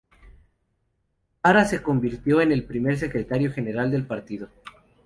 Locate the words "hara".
1.43-1.65